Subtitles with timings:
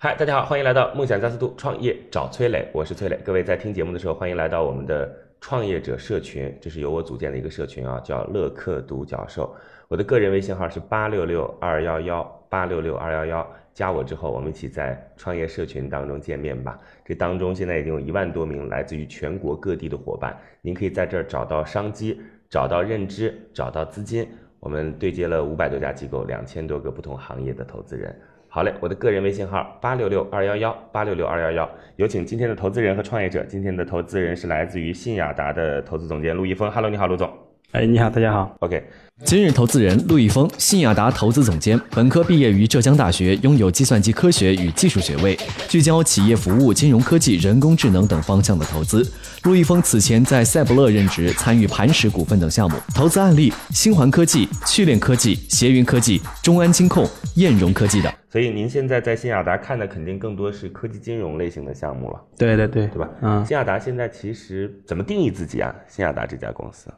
[0.00, 3.18] 嗨，大家好，欢迎来到梦想加速度创业找崔磊，我是崔磊。
[3.24, 9.52] 各位在听节目的时候，欢迎来到我们的创业者社群，这是由我组建的一个社群啊，叫乐客独角兽。
[9.88, 16.78] 我的个人微信号是八六六二幺幺八六六二幺幺，加我之后，我们一起在创业社群当中见面吧。
[17.04, 24.28] 这当中现在已经有一万多名来自于全国各地的伙伴，您可以在这儿找到商机，找到认知，找到资金。
[24.60, 28.16] 我们对接了五百多家机构，两千多个不同行业的投资人。
[28.50, 33.44] 好嘞，我的个人微信号八六六二幺幺八六六二幺幺，有请今天的投资人和创业者。
[33.44, 36.70] 今天的投资人是来自于信雅达的投资总监陆一峰。
[36.70, 37.47] Hello，你好，陆总。
[37.72, 38.56] 哎，你好，大家好。
[38.60, 38.82] OK，
[39.24, 45.36] 今日投资人陆毅峰，信雅达投资总监，本科毕业于浙江大学，拥有计算机科学与技术学位，
[45.68, 49.06] 聚焦企业服务、金融科技、人工智能等方向的投资。
[49.44, 52.78] 陆毅峰此前在赛博乐任职，参与磐石股份等项目。
[52.94, 58.10] 投资案例：星环科技、趣链科技、协云科技、中安金控、燕融科技等。
[58.30, 63.10] 所以您现在在信雅达看的肯定更多是科技金融类型的项目了，对对对，对吧？
[63.20, 65.74] 嗯，信雅达现在其实怎么定义自己啊？
[65.86, 66.90] 信雅达这家公司，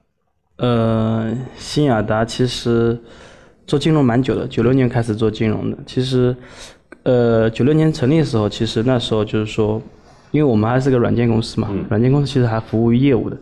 [0.61, 2.97] 呃，新雅达其实
[3.66, 5.78] 做金融蛮久的，九六年开始做金融的。
[5.86, 6.36] 其实，
[7.03, 9.81] 呃，九六年成立的时候，其实那时候就是说，
[10.33, 13.36] 因为我们还是个软件公司嘛，软件公司其实还服务于业务的，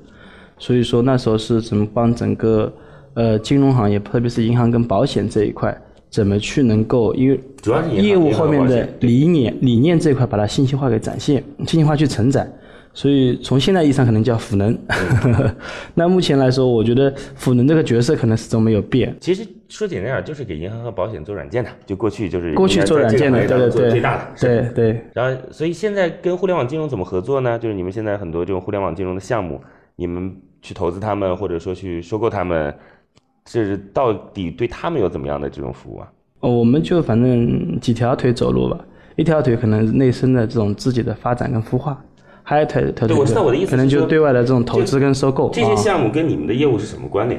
[0.58, 2.72] 所以说那时候是怎么帮整个
[3.14, 5.76] 呃金融行业，特别是银行跟保险这一块，
[6.08, 12.48] 怎么去能够因为主要是业务后面的理念理念这一块把它信息化给展现，信息化去承载。
[12.98, 14.76] 所以从现在意义上可能叫辅能，
[15.94, 19.16] 那目前来说，我觉得辅能这个角色可能始终没有变。
[19.20, 25.04] 其实说简单点，就是给银行和保险做软件的，就过去就是过去做软件的，对对对，最大的，是吧对对。
[25.14, 27.56] 然后，所以现在跟互联网金融怎么合作呢？
[27.56, 29.60] 就是你们现在很多这种互联网金融的项目，
[29.94, 32.74] 你们去投资他们，或者说去收购他们，
[33.44, 36.08] 这到底对他们有怎么样的这种服务啊？
[36.40, 38.84] 哦，我们就反正几条腿走路吧，
[39.14, 42.04] 一条腿可能内生的这种自己的发展跟孵化，
[42.48, 45.50] 还有对我知道我的意思可能就对外的这种投资跟收购。
[45.50, 47.38] 这些啊项目跟你们的业务是什么关联？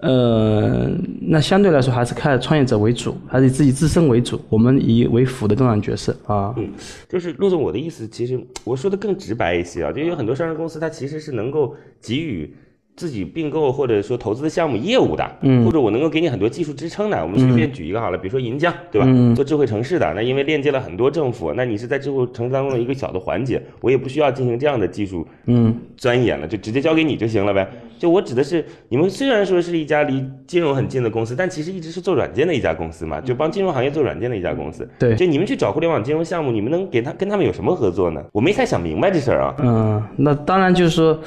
[0.00, 0.90] 呃，
[1.22, 6.52] 那相对来说还是看创业者为主，还是以自己自身为主，我们以为辅的这样角色啊。
[6.58, 6.68] 嗯，
[7.08, 12.54] 就是陆总，我的意思，其实我说的更直白一些啊，就有很多上市公司，它其实是能够给予
[12.96, 17.22] 自己并购或者说投资的项目业务的，嗯，或者我能够给你很多技术支撑的。
[17.22, 19.06] 我们随便举一个好了，比如说银江，对吧？
[19.34, 27.68] 做智慧城市的，那因为链接了很多政府，那你是在智慧城市当中的一个小的环节，我也不需要进行这样的技术嗯钻研了，就直接交给你就行了呗。
[27.98, 34.88] 就我指的是，你们虽然说是一家离金融很近的公司，但其实一直是做软件的一家公司嘛，就帮金融行业做软件的一家公司。
[34.98, 38.22] 对就你们去找互联网金融项目，你们能给他跟他们有什么合作呢？
[38.32, 39.54] 我没太想明白这事儿啊。
[39.60, 41.18] 嗯，那当然就是说，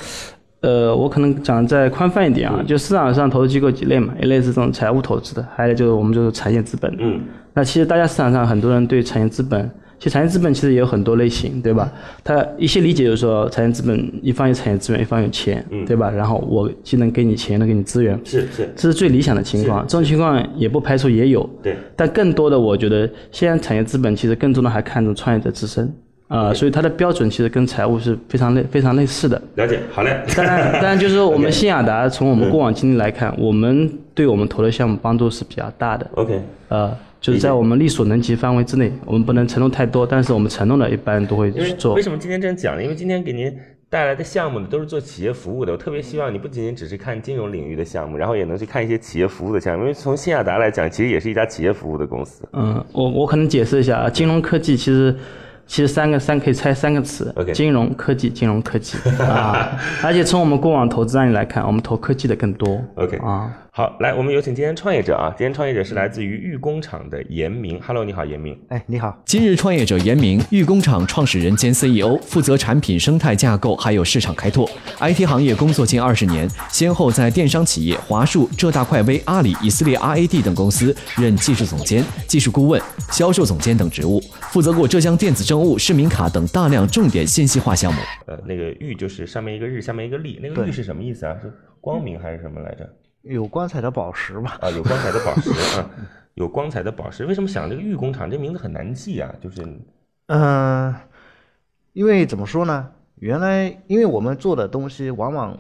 [0.62, 6.94] 呃，我可能讲再宽泛一点啊，就市场上投资机构几类嘛，一类是这种财务投资的，还有就是我们就是产业资本。
[7.00, 7.22] 嗯，
[7.54, 11.90] 那其实大家市场上很多人对产业资本，其实产业资本其实也有很多类型，对吧？
[12.26, 16.10] 他一些理解就是说，产业资本一方有产业资源，一方有钱，对吧？
[16.10, 19.82] 然后我既能给你钱，又能给你资源，是是，这是最理想的情况。
[19.88, 25.90] 这种情况也不排除也有，对，但更多的，我觉得现在产业资本其实更多的还看重创业者自身
[26.30, 29.42] 啊、所以它的标准其实跟财务是非常类非常类似的。
[29.56, 30.16] 了解，好嘞。
[30.38, 36.08] 当然，当然就是说我们新雅达从我们过往经历来看，我们对我们投的项目帮助是比较大的。
[36.14, 42.02] OK，呃，就是在我们力所能及范围之内，我们不能承诺太多，但是我们承诺的一般都会去做为。
[42.02, 42.84] 什么今天这样讲呢？
[42.84, 43.52] 因为今天给您
[43.90, 45.72] 带来的项目呢，都是做企业服务的。
[45.72, 49.82] 我特别希望你不仅仅只是看金融领域的项目，然后也能去看一些企业服务的项目。
[49.82, 52.48] 因为从新亚达来讲，其实也是一家企业服务的公司。
[52.54, 55.16] 嗯，我我可能解释一下啊，金融科技其实
[55.70, 58.98] 其实三个三可以拆三个词金融科技，金融科技。
[59.22, 62.82] 啊，而且从我们过往投资案例来看，我们投科技的更多。
[62.96, 67.80] OK 啊，好，来，我们有请今天创业者啊，今天创业者是来自于玉工厂的严明。
[67.82, 68.60] Hello，你好，严明。
[68.68, 74.70] 哎，你好，今日创业者严明，玉工厂创始人兼 CEO，负责产品生态架构还有市场开拓。
[75.00, 82.82] IT 行业工作近二十年，先后在电商企业华数、浙大快微、阿里、以色列 RAD 等公司任技术总监、技术顾问、
[83.14, 84.20] 销售总监等职务，
[84.52, 88.02] 负责过浙江电子政务、市民卡等大量重点信息化项目。
[88.26, 91.34] 呃，那个玉就是上面一个日，下面一个立，那个玉是什么意思啊？
[91.42, 91.50] 是
[91.80, 92.86] 光明还是什么来着？
[93.22, 94.58] 有光彩的宝石吧？
[94.62, 95.90] 啊，有光彩的宝石啊，
[96.36, 97.26] 有光彩的宝石。
[97.26, 99.34] 为什么想这个玉工厂这名字很难记啊？
[99.42, 99.66] 就是
[100.28, 100.94] 嗯、
[101.94, 102.90] 因为怎么说呢？
[103.16, 105.58] 原来因为我们做的东西往往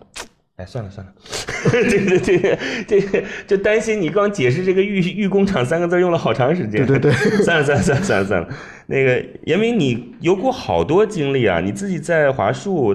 [0.56, 1.14] 哎，算了算了，
[1.90, 2.58] 这个这个
[2.88, 6.86] 这个就担心你刚解释这个玉玉工厂三个字用了好长时间。
[6.86, 8.50] 对对对，算了算了算了算了算了。
[8.88, 12.94] 那个严明，你有过好多经历啊，你自己在华数，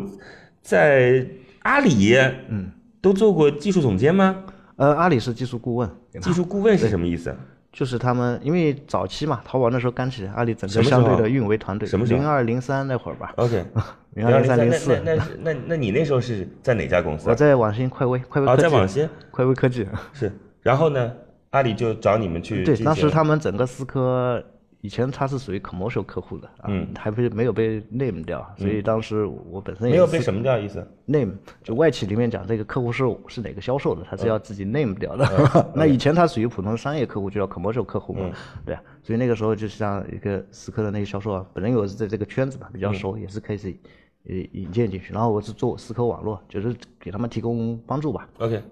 [0.61, 1.27] 在
[1.61, 2.15] 阿里，
[2.49, 2.71] 嗯，
[3.01, 4.44] 都做过技术总监吗？
[4.77, 5.89] 呃，阿里是技术顾问，
[6.21, 7.35] 技术顾问是什么意思？
[7.73, 13.65] 就是他们，因为早期嘛，淘宝那时候刚起来，阿里整个相对的运维团队，什么零二零三那会儿吧，OK，
[14.15, 17.31] 零二零三零四，那那那那你那时候是在哪家公司啊？
[17.31, 20.33] 我在网信快微，快微啊，科技，在网信快微科技，是。
[20.63, 21.13] 然后呢，
[21.51, 24.43] 阿里就找你们去对，当时他们整个思科。
[24.85, 31.33] 以前他是属于 commercial 客户的啊，嗯还不是没有被 name 掉，所以当时我本身也没有被什么掉意思？name
[31.63, 35.27] 就外企里面讲这个客户是是哪个销售的，他嗯是要自己 name 掉的。
[35.75, 38.37] 那以前他属于普通商业客户，就叫 commercial 客户嗯嘛，
[38.67, 38.83] 对啊。
[39.03, 43.81] 所以那个时候就像一个思科的那个销售啊，本人我是在这个圈子嘛比较嗯熟，也是可以
[44.29, 45.15] 呃引荐进去。
[45.15, 48.29] 然后我是做思科网络，就是给他们提供帮助吧。
[48.37, 48.63] OK，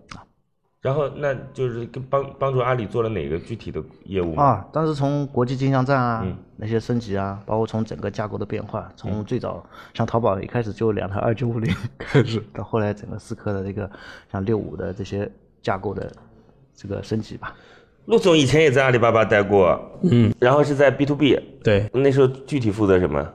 [0.83, 4.35] 然后那就是跟帮帮助阿里做了哪个具体的业务？
[4.35, 9.65] 啊，当时从国际金项站啊、嗯那些升级啊，包括从整个架构的变化，从最早
[9.95, 13.89] 像淘宝一开始就两台二九五零 开始，到后来整个思科的这个
[14.31, 15.31] 像六五的这些
[15.61, 16.13] 架构的
[16.75, 17.55] 这个升级吧。
[18.07, 23.29] 陆总以前也在阿里巴巴待过，嗯，然后是在 B to B，对，那时候具体负责什么？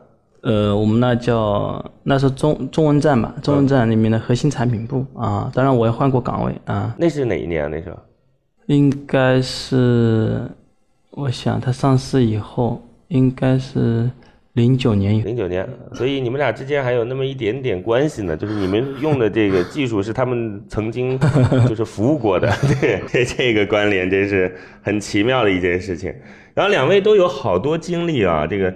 [0.47, 5.51] 呃，我们那叫那是中中文站吧，中文站里面的核心产品部啊。
[5.53, 7.67] 当然我也换过岗位啊，那是哪一年啊？
[7.69, 7.97] 那时候
[8.67, 10.49] 应该是，
[11.11, 14.09] 我想它上市以后应该是
[14.53, 15.25] 零九年以后。
[15.27, 21.19] 零九年，所以你们俩之间还有那么一点点关系呢，就是你们用的这个技术是他们曾经
[21.67, 26.15] 就是服务过的， 对，这个关联真是很奇妙的一件事情。
[26.53, 28.73] 然后两位都有好多经历啊，这个。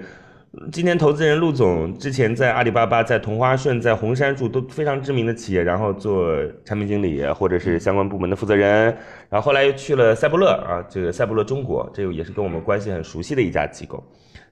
[0.70, 6.28] 今天投资人陆总之前在阿里巴巴、在同花顺、在红杉树都非常知名的企业，然后做
[6.66, 8.86] 产品经理或者是相关部门的负责人，
[9.30, 14.04] 然后后来又去了赛博乐啊，这个赛博乐中国，这个也是跟我们关系很熟悉的一家机构。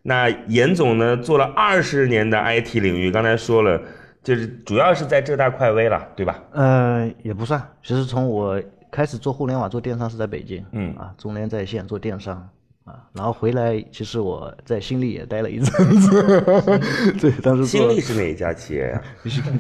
[0.01, 3.81] 那严总呢，做了二十年的 IT 领域，刚才说了，
[4.23, 6.41] 就是主要是在浙大快微了，对吧？
[6.53, 12.47] 呃，也不算，其实从我开始做互联网、做电商是在北京，嗯啊，中联在线做电商
[12.89, 16.41] 啊，然后回来，其实我在新力也待了一阵子，
[17.21, 19.01] 对，当时新力是哪一家企业呀、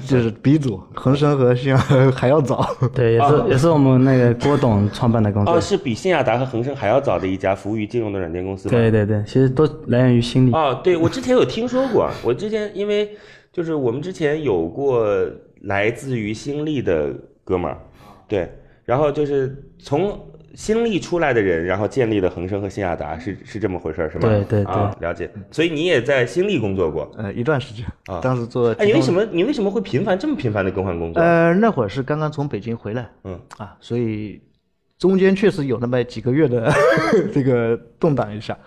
[0.07, 5.51] 就是鼻祖，恒生和信还要早， 对，也是、也是我们那个郭董创办的公司。
[5.51, 8.67] 哦，是比新亚达和恒生还要早的一家服务于金融的软件公司？
[8.67, 10.51] 对对对，其实都来源于新力。
[10.51, 13.15] 哦，对，我之前有听说过，我之前因为
[13.53, 15.05] 就是我们之前有过
[15.61, 17.77] 来自于新力的哥们儿，
[18.27, 18.51] 对，
[18.85, 20.19] 然后就是从
[20.55, 24.27] 新力出来的人，然后建立了恒生和新亚达，是是这么回事儿是吗？
[24.27, 25.29] 对对对啊，了解。
[25.51, 29.13] 所以你也在新力工作过，呃，一段时间啊，当时做，哎，你为什？
[29.13, 31.21] 么你为什么会频繁这么频繁的更换工作？
[31.21, 34.41] 呃，那会儿是刚刚从北京回来，嗯啊，所以
[34.97, 36.71] 中间确实有那么几个月的
[37.33, 38.57] 这个动荡一下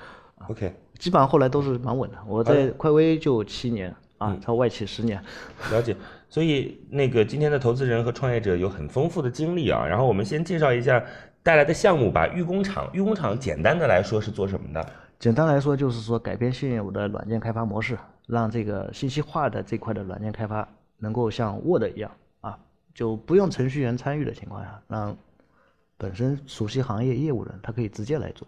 [0.49, 2.17] ，，OK，基本上后来都是蛮稳的。
[2.26, 5.20] 我在快威就七年啊，超外企十年。
[5.73, 5.96] 了解。
[6.29, 9.84] 所以那个今天的投资人和创业者有很丰富的经历啊。
[9.87, 11.05] 然后我们先介绍一下
[11.42, 12.26] 带来的项目吧。
[12.28, 14.86] 预工厂，预工厂简单的来说是做什么的？
[15.18, 17.96] 简单来说，就是说改变现有的软件开发模式，
[18.26, 20.68] 让这个信息化的这块的软件开发
[20.98, 22.58] 能够像 Word 一样啊，
[22.94, 25.17] 就不用程序员参与的情况下，让
[25.96, 28.46] 本身熟悉行业业务的人他可以直接来做，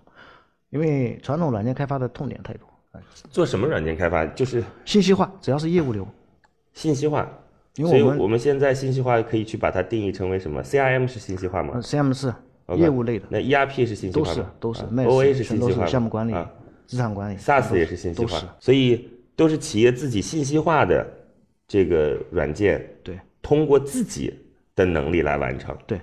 [0.71, 4.27] 因为传统软件开发的痛点太多，啊做什么软件开发？
[4.27, 6.07] 就是信息化只要是业务流，
[6.73, 7.29] 信息化。
[7.77, 12.33] 因为我们我们现在信息化可以去把它定义成为什么？CRM 是信息化吗呃 CM 是
[12.77, 14.53] 业务类的，那 ERP 是信息都是化吗？
[14.59, 16.51] 都是啊 MES OA 是信息化吗项目管理啊、
[16.87, 21.07] 资产管理 SaaS 也是信息化，所以都是企业自己信息化的
[21.69, 24.33] 这个软件，对通过自己
[24.75, 25.77] 的能力来完成。
[25.87, 26.01] 对，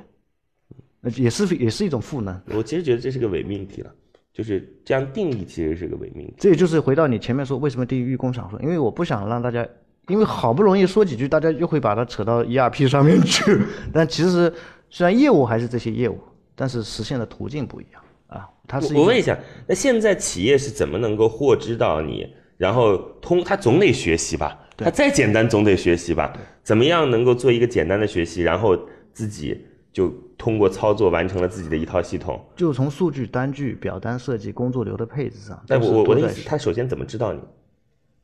[0.99, 2.39] 那也是也是一种赋能。
[2.53, 3.91] 我其实觉得这是个伪命题了，
[4.33, 6.35] 就是这样定义其实是个伪命题。
[6.37, 9.67] 这也就是回到你前面说为什么定义玉工厂说，因为我不想让大家，
[10.07, 13.59] 因为好不容易说几句，大家又会把它扯到 ERP 上面去。
[13.91, 14.53] 但其实
[14.89, 16.19] 虽然业务还是这些业务，
[16.55, 18.49] 但是实现的途径不一样啊。
[18.67, 22.27] 它是我我问一下，那现在企业是怎么能够获知到你？
[22.57, 26.31] 然后通他总得学习吧，他再简单总得学习吧？
[26.63, 28.77] 怎么样能够做一个简单的学习，然后
[29.13, 32.39] 自己就通过操作完成了自己的一套系统？
[32.55, 37.39] 就从数据、单据、表单设计、工作流的配置上，但我我我的意思，他首先怎么知道你？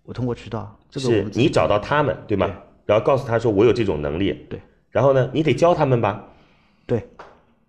[0.03, 2.53] 我通过渠道，这个是你找到他们对吗？
[2.85, 6.23] 然后告诉他说我有这种能力，对然后呢，你得教他们吧？
[6.85, 7.05] 对。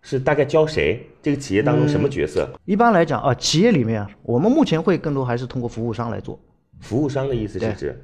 [0.08, 1.06] 是大概教谁？
[1.22, 2.48] 这个企业当中嗯什么角色？
[2.64, 6.40] 一般来讲啊，企业里面啊我们目前会更多还是通过服务商来做，
[6.80, 7.94] 服务商的意思是指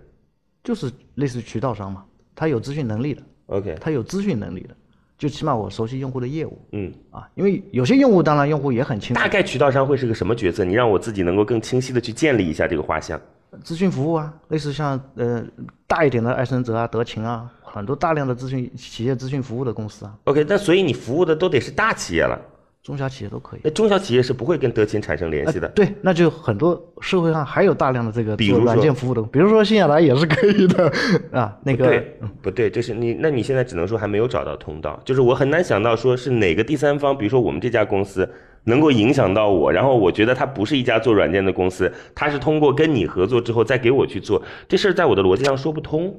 [0.62, 2.04] 就是类似渠道商嘛。
[2.34, 4.76] 他有咨询能力的，OK，他有咨询能力的，
[5.16, 10.62] 就起码我熟悉用户的业务嗯，啊，因为有些用户当然用户也很清楚大，概渠道商会是个什么角色？
[10.62, 13.18] 你让我自己能够更清晰的去建立一下这个画像。
[13.64, 15.42] 咨询服务啊，类似像呃
[15.86, 22.40] 大一点的艾森哲啊、德勤啊，很多大量的咨询企业咨询服务的公司啊，OK，那所以你服务的都得是大企业了，
[22.84, 23.60] 中小企业都可以。
[23.64, 25.66] 那中小企业是不会跟德勤产生联系的。
[25.70, 30.92] 对，那就很多社会上还有大量的这个做比如软件服务的，比如说新亚达也是可以的
[31.32, 31.58] 啊。
[31.64, 38.28] 那个对，不对，就是你，那你现在只能说还没有找到通道，就是我很难想到说是哪个第三方，比如说我们这家公司
[38.62, 46.14] 能够影响到我，然后我觉得它不是一家做软件的公司，它是通过跟你合作之后再给我去做这事儿，在我的逻辑上说不通。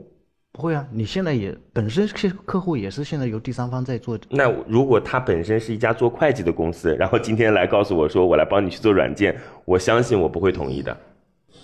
[0.56, 9.36] 不会啊，你现在也本身是客户也是现在由第三方在做，那如果他本身是一家做会计的公司，然后今天来告诉我说我来帮你去做软件，
[9.66, 10.96] 我相信我不会同意的。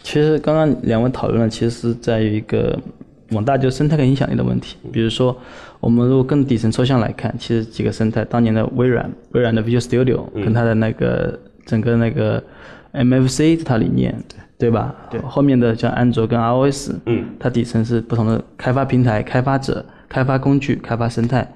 [0.04, 2.78] 其实刚刚两位讨论的，其实是在于一个
[3.30, 4.76] 往大就生态跟影响力的问题。
[4.92, 5.34] 比如说，
[5.80, 12.44] 我们如果更底层抽象来看，其实几个生态，当年的微软，微软的 Visual Studio 跟它的那个整个那个
[12.92, 14.14] MFC 这套理念，
[14.62, 14.96] 对吧？
[15.10, 15.20] 对。
[15.22, 21.52] 后面的像安卓跟 iOS，嗯，它底层是不同的开发平台、开发者、开发工具、开发生态。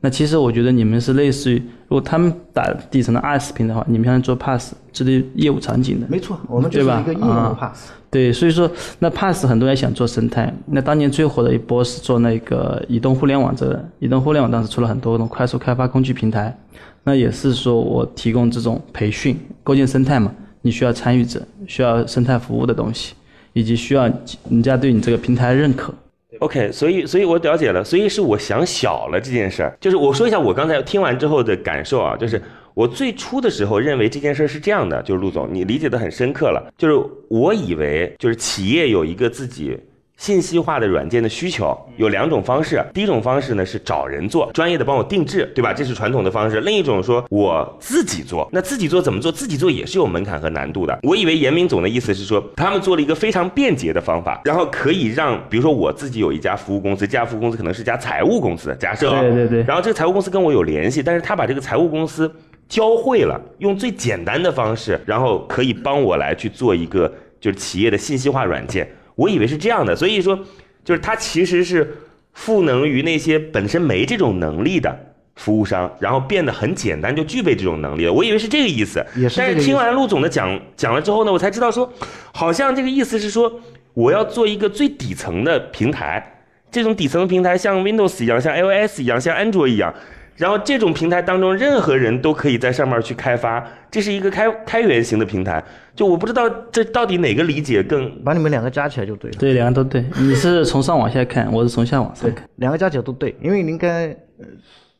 [0.00, 1.56] 那其实我觉得你们是类似于，
[1.88, 7.90] 如果他们打底层的 IaaS 平台的话，你们像做 Pass 这类业务场景的，没错，我们就是对吧啊 pass。
[8.08, 16.56] 对，所以说那 Pass 很多人想做生态，那当年最火的一波是做那个移动互联网这个，移动互联网当时出了很多那种快速开发工具平台，
[17.02, 23.14] 那也是说我提供这种培训，构建生态嘛，你需要参与者，需要生态服务的东西，
[23.52, 24.04] 以及需要
[24.50, 25.92] 人家对你这个平台认可。
[26.40, 29.76] OK，所以所以我了解了，所以是我想小了这件事儿。
[29.80, 32.40] 就是我说一下我刚才听完之后的感受啊，就是
[32.74, 36.94] 我最初的时候认为这件事儿是这样的，就是陆总你理解的很深刻了，就是
[37.28, 39.76] 我以为就是企业有一个自己。
[40.18, 45.72] 信息化的软件的需求有两种方式，第一种方式呢是找人做，专业的帮我定制，对吧？
[45.72, 46.60] 这是传统的方式。
[46.62, 49.30] 另一种说我自己做，那自己做怎么做？
[49.30, 50.98] 自己做也是有门槛和难度的。
[51.04, 62.28] 我以为严明总的意思是说，他们做了一个非常便捷的方法，然后可以让，比如说我自己有一家服务公司，这家服务公司可能是家财务公司，假设啊，对对对然后这个财务公司跟我有联系，但是他把这个财务公司
[62.68, 67.10] 教会了，用最简单的方式，然后可以帮我来去做一个
[67.40, 68.88] 就是企业的信息化软件。
[69.18, 70.38] 我以为是这样的，所以说
[70.84, 71.92] 就是它其实是
[72.32, 74.96] 赋能于那些本身没这种能力的
[75.34, 78.12] 服务商，然后变得很简单就具备这种能力了。
[78.12, 79.04] 我以为是这个意思，
[79.36, 81.92] 但是听完陆总的讲讲了之后呢，我才知道说，
[82.32, 83.60] 好像这个意思是说
[83.92, 89.92] 我要做一个最底层的平台，这种底层的平台像 Windows 一样，像 iOS 一样，像安卓一样。
[90.38, 95.62] 然后这种平台当中，任何人都可以在上面去开发，这是一个开开源型的平台。
[95.96, 99.36] 就我不知道这到底哪个理解更把你们两个加起来就对了。
[99.36, 100.04] 对，两个都对。
[100.16, 102.48] 你是从上往下看，我是从下往上看。
[102.56, 104.06] 两个加起来都对，因为您刚才
[104.38, 104.46] 呃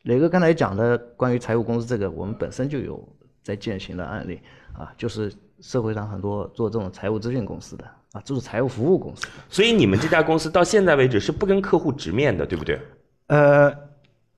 [0.03, 3.01] 磊哥刚才讲的关于财务公司这个，我们本身就有
[3.45, 4.41] 在践行的案例
[4.77, 9.25] 啊，就是社会上很多做这种财务咨询公司的啊，就是财务服务公司。
[9.49, 12.81] 所以你们这家公司到现在为止是不跟客户直面的，对不对？
[13.29, 13.73] 呃，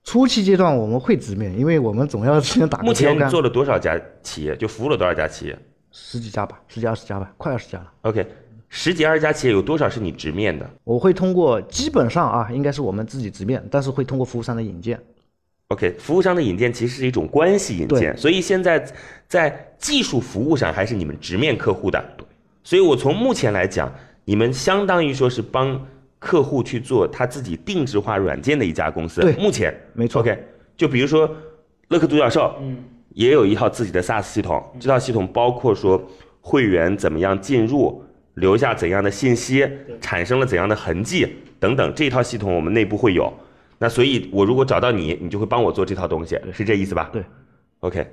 [0.04, 4.56] 初期阶段我们会直面，因为我们总要先打个目前做了多少家企业？
[4.56, 5.58] 就服务了多少家企业
[5.92, 7.92] 十几家吧，十几二十家吧，快二十家了。
[8.02, 8.26] ？OK，
[8.68, 15.00] 十几二十家企业有多少是你直面的我会通过基本上啊，应该是我们自己直面，但是会通过服务商的引荐。
[15.68, 18.84] ？OK，服务商的引荐其实是一种关系引荐，所以现在
[19.28, 22.02] 在技术服务上还是你们直面客户的。
[22.64, 23.92] 所以我从目前来讲，
[24.24, 25.86] 你们相当于说是帮
[26.20, 29.20] 客户去做他自己定制化软件的一家公司。
[29.20, 30.38] 对目前没错 OK，
[30.76, 31.28] 就比如说
[31.88, 32.76] 乐客独角兽，嗯，
[33.08, 36.00] 也有一套自己的 SaaS 系统，这套系统包括说
[36.40, 39.68] 会员怎么样进入，留下怎样的信息，
[40.00, 41.26] 产生了怎样的痕迹
[41.58, 43.32] 等等，这一套系统我们内部会有。
[43.78, 47.08] 那所以，我如果找到你，你就会帮我做这套东西，是这意思吧？
[47.10, 47.24] 对
[47.80, 48.06] ，OK。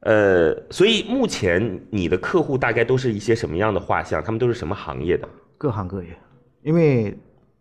[0.00, 4.22] 呃，所以目前你的客户大概都是一些什么样的画像？
[4.22, 5.28] 他们都是什么行业的？
[5.58, 6.10] 各行各业，
[6.66, 7.16] 因为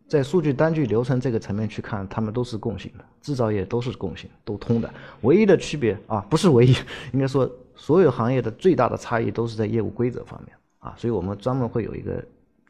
[0.07, 4.91] 在数据单据流程这个层面去看，他们都是共性的，制造业都是共性，都通的。
[5.21, 6.75] 唯一的区别啊，不是唯一，
[7.13, 12.19] 应该说所有行业的最大的差异都是在业务规则方面啊，所以我们专门会有一个，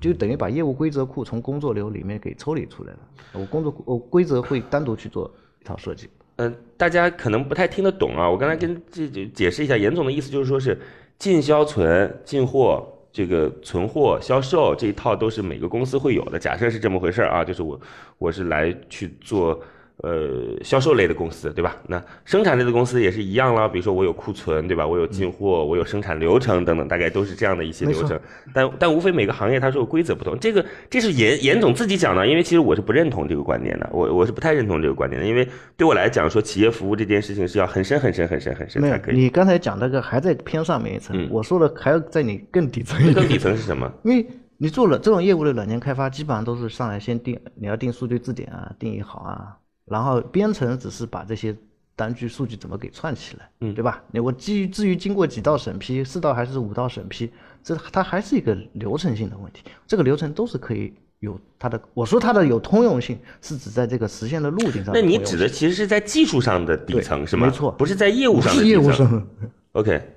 [0.01, 2.99] 就等于把业务规则库从工作流里面给抽离出来了。
[3.31, 6.09] 我工作我规则会单独去做一套设计。
[6.35, 8.29] 嗯、大家可能不太听得懂啊。
[8.29, 10.77] 我刚才跟这这解释一下，严总的意思就是说是
[11.17, 16.37] 进销存、进货、这个存货、销售这一套都是每个公司会有的。
[16.37, 17.79] 假设是这么回事儿啊，就是我
[18.17, 19.57] 我是来去做
[20.05, 21.75] 呃销售类的公司，对吧？
[21.87, 24.85] 那生产类的公司也是一样了，比如说我有库存，对吧？
[24.85, 28.19] 我有进货，我有生产流程等等，大概都是这样的一些流程。
[28.53, 39.17] 但但无非每个行业它是有规则不同，这个这是严严总自己讲的，因为其实我是不认同这个观点的，我我是不太认同这个观点的，因为对我来讲说企业服务这件事情是要很深很深很深很深才可，以。
[39.17, 43.15] 你刚才讲那个还在偏上面一层，嗯我说的还要在你更底层一点。
[43.15, 43.91] 更底层是什么？
[44.05, 44.25] 因为
[44.57, 51.55] 你做了这种业务的软件开发，基本上都是上来先定，你要定数据字典啊，定义好啊，然后编程只是把这些
[51.95, 54.03] 单据数据怎么给串起来，嗯对吧？
[54.11, 57.31] 你我基于至于经过几道审批，四道还是五道审批，
[57.63, 65.17] 这它还是一个流程性的问题，这个流程都是可以有它的，我说它的有通用性，是指在这个实现的路径上那你。
[65.19, 67.47] 指的其实是在技术上的底层是吗？
[67.47, 68.67] 没错不是在业务上的 底层。
[68.67, 69.27] 业务上
[69.71, 70.14] ，OK，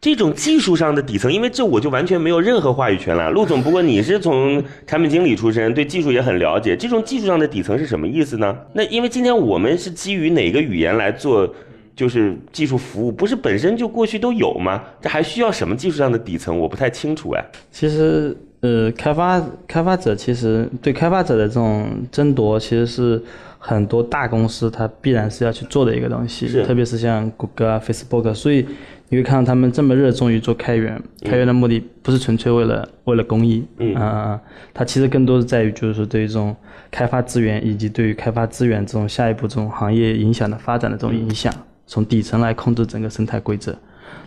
[0.00, 3.30] 这种技术上的底层，因为这我就完全没有任何话语权了。
[3.30, 6.74] 陆总，不过你是从产品经理出身，对技术也很了解。
[6.74, 8.56] 这种技术上的底层是什么意思呢？
[8.72, 11.46] 那因为今天我们是基于哪个语言来做，
[11.94, 14.82] 就是技术服务，不是本身就过去都有吗？
[15.02, 16.58] 这还需要什么技术上的底层？
[16.58, 17.44] 我不太清楚哎。
[17.70, 19.38] 其实，呃，开发
[19.68, 23.22] 开发者其实对开发者的这种争夺，其实是
[23.58, 28.66] 很多大公司它必然是要去做的一个东西，是特别是像谷歌啊、Facebook，所以
[29.10, 31.00] 你会看到他们这么热衷于做开源。
[31.24, 34.40] 开源的目的不是纯粹为了为了公益，嗯啊、
[34.72, 36.54] 它其实更多是在于就是说对于这种
[36.92, 41.52] 开发资源以及对于开发资源这种下一步这种行业影响的发展的这种影响，
[41.86, 43.76] 从底层来控制整个生态规则。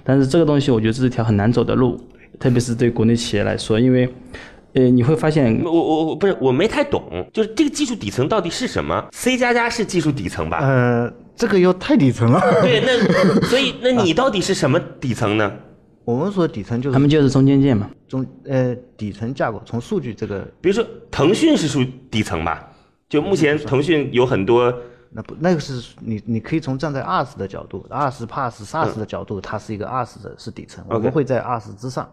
[0.03, 1.97] 但是这个东西我觉得这是一条很难走的路，
[2.37, 4.07] 特别是对国内企业来说，因为，
[4.73, 10.59] 呃，你会发现我我我不是我没太懂，就是这个技术底层到底是什么？C 加加是技术底层吧？
[10.61, 12.39] 呃，这个又太底层了。
[12.61, 15.51] 对，那所以那你到底是什么底层呢？
[16.05, 17.89] 我们说底层就是他们就是中间件嘛。
[18.07, 22.69] 中呃底层架构，从数据这个比如说腾讯是属于底层吧？
[23.09, 24.73] 就目前腾讯有很多
[25.11, 32.09] 那不那个是你你可以从站在 ARS 的角度，ARS、PaaS、SaaS 的角度，它是一个 ARS 的是底层，我们会在 ARS 之上，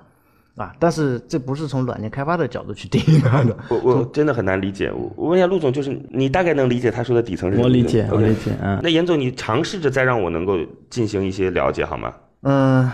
[0.56, 3.56] 啊，但是这不是从软件开发的角度去定义它的。
[3.68, 4.92] 我我真的很难理解。
[4.92, 7.68] 我我问一下陆总，就是你大概能理解他说的底层是什么？
[7.68, 8.78] 我理解，我理解，嗯。
[8.82, 12.14] 那严总，你尝试着再让我能够进行一些了解好吗？
[12.42, 12.90] 嗯、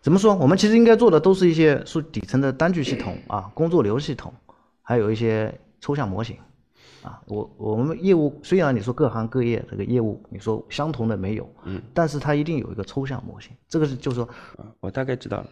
[0.00, 0.34] 怎么说？
[0.34, 4.32] 我们其实应该做的都是一些数底层的单据系统啊，工作流系统，
[4.82, 6.36] 还有一些抽象模型。
[7.02, 14.28] 啊，我我们业务虽然你说各行各业这个业务你说相同的没有，嗯，但是它一定有一个抽象模型，这个是就是说
[14.80, 15.46] 我大概知道了，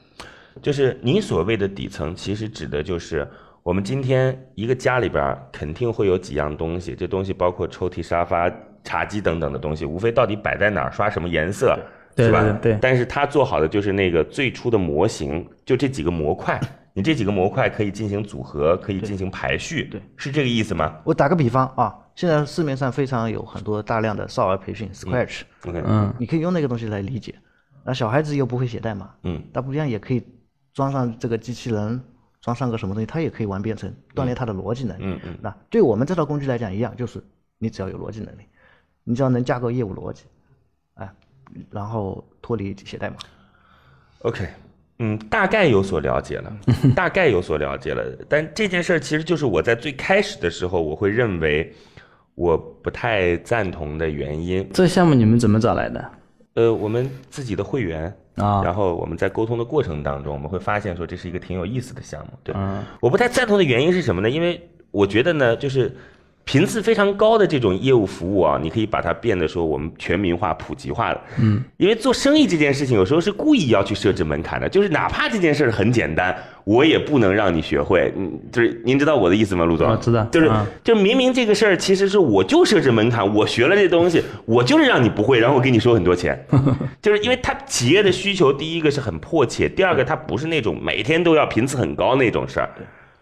[0.63, 3.29] 就是你所谓的底层，其实指的就是
[3.63, 8.51] 我们今天一个家里边肯定会有几样东西，这东西包括抽屉、沙发、
[8.85, 11.79] 茶几等等的东西，无非到底摆在哪儿，刷什么颜色，
[12.15, 12.43] 对是吧？
[12.43, 16.61] 对对对但是它做好的就是那个最初的模型，就这几个模块，
[16.95, 27.35] 你这几个模块可以进行组合，可以进行排序，对，是这个意思吗我打个比方啊，现在市面上非常有很多大量的少儿培训 Scratch，、？OK，嗯，你可以用那个东西来理解。
[27.85, 30.21] 那小孩子又不会写代码，嗯，大不一样也可以
[30.77, 31.99] 装上这个机器人，
[32.43, 35.05] 装上个什么东西，它也可以玩编程，锻炼它的逻辑能力。
[35.05, 37.19] 嗯嗯那对我们这套工具来讲一样，就是
[37.57, 38.43] 你只要有逻辑能力，
[39.03, 40.25] 你只要能架构业务逻辑，
[40.97, 41.11] 哎，
[41.71, 43.17] 然后脱离写代码。
[44.19, 44.47] OK，
[44.99, 46.55] 嗯，大概有所了解了，
[46.95, 48.05] 大概有所了解了。
[48.29, 51.75] 但这件事儿其实就是我在最开始的时候，我会认为
[52.35, 54.69] 我不太赞同的原因。
[54.75, 56.11] 这项目你们怎么找来的？
[56.57, 62.33] 呃，我们自己的会员啊然后我们在沟通的过程当中，我们会发现说这是一个挺有意思的项目。
[62.43, 64.29] 对，嗯我不太赞同的原因是什么呢？
[64.31, 65.95] 因为我觉得呢，就是
[66.47, 71.21] 频次非常高的这种业务服务啊，你可以把它变得说我们全民化、普及化的。
[71.41, 76.33] 嗯，因为做生意这件事情，有时候是故意要去设置门槛的，就是哪怕这件事儿很简单，
[76.63, 78.13] 我也不能让你学会。
[78.17, 79.91] 嗯，就是您知道我的意思吗，陆总？
[79.91, 86.47] 我知道就是嗯就明明这个事儿其实是我就设置门槛，我学了这东西，我就是让你不会，然后我给你收很多钱。
[87.03, 92.71] 就是因为他企业的需求，第一个是很迫切，第二个它不是那种每天都要频次很高那种事儿。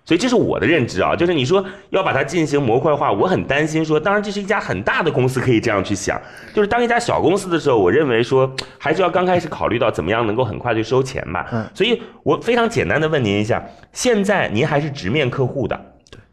[0.04, 6.20] 所以这是我的认知啊，就是你说要把它进行模块化，我很担心说，当然这是一家很大的公司可以这样去想，
[6.52, 11.48] 就是当一家小公司的时候，我认为说还是要刚开始考虑到怎么样能够很快就收钱吧。
[11.52, 15.80] 嗯所以我非常简单的问您一下，现在您还是直面客户的，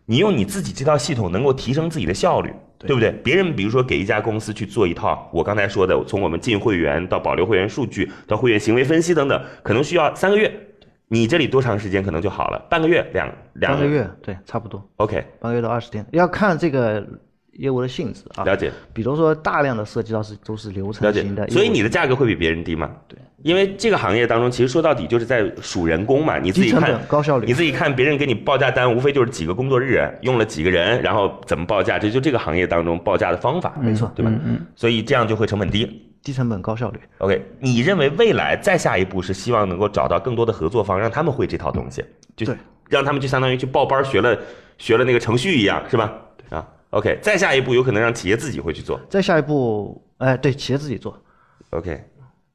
[0.05, 3.11] 你用你自己这套系统能够提升自己的效率，对不对？
[3.23, 10.51] 别人比如说给一家公司去做一套我刚才说的，从我们进会员到保留会员数据到会员行为分析等等，可能需要三个月，
[11.13, 12.67] 你这里多长时间可能就好了？
[12.69, 17.05] 半个月、两两半个月，对，差不多，OK，半个月到二十天，要看这个
[17.53, 18.43] 业务的性质啊。
[18.43, 18.71] 了解。
[18.93, 22.89] 比如说大量的涉及到是都是流程型的，，所以你的价格会比别人低吗？
[23.07, 34.31] 对，因为这个行业当中，其实说到底就是在数人工嘛，你自己看本高效率你自己看别人给你报价单，无非就是几个工作日，用了几个人，然后怎么报价，这就这个行业当中报价的方法，没错，对吧？
[34.45, 36.07] 嗯，所以这样就会成本低。
[36.23, 36.99] 低成本高效率。
[37.17, 42.55] OK，你认为未来再下一步是希望能够找到更多的合作方，让他们会这套东西，就对
[42.89, 44.37] 让他们就相当于去报班学了
[44.77, 46.13] 学了那个程序一样，是吧？
[46.91, 48.99] 啊，OK，再下一步有可能让企业自己会去做。
[49.09, 51.17] 再下一步，哎，对，企业自己做
[51.71, 51.99] ，OK，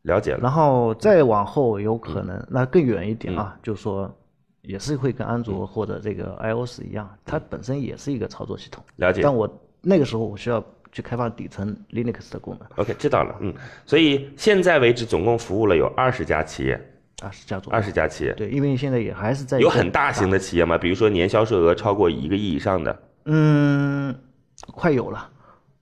[0.03, 0.38] 了解了。
[0.42, 2.27] 然后再往后有可嗯。
[2.27, 4.14] 能，那更远一点啊，就是说
[4.62, 8.85] 也是会跟安卓或者这个 iOS 一样，它本身也是一个操作系统。
[8.96, 9.20] 了解。
[9.22, 9.49] 但我
[9.81, 12.68] 那个时候我需要去开发底层 Linux 的功能。
[12.77, 16.75] OK，知道了，嗯，所以现在为止总共服务了有二十家企业，
[17.22, 17.72] 啊，是这样做。
[17.72, 20.77] 二十家企业，对，因为现在也还是在有很大型的企业嘛？
[20.77, 24.14] 比如说年销售额超过一个亿以上的，嗯，
[24.73, 25.31] 快有了。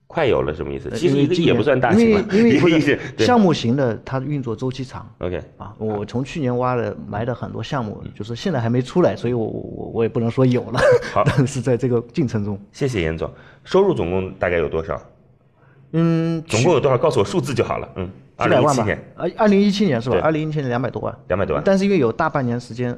[0.07, 0.87] 快有了什么意思？
[0.89, 5.73] 呃其实也不算大型了，因为因为 一个亿是不是对项目型的，它运作周期长 OK，啊。
[5.77, 10.79] 我从去年挖的埋的很多项目，嗯就是现在还没出来，所以我我我我也不能说有了
[11.11, 13.29] 好， 但是在这个进程中，谢谢严总，
[13.63, 15.01] 收入总共大概有多少？
[15.91, 16.97] 嗯，总共有多少？
[16.97, 17.89] 告诉我数字就好了。
[17.95, 20.21] 嗯，二零一七年，呃，二零一七年是吧对？
[20.21, 22.97] 二零一七年两百多万，两百多万但是因为有大半年时间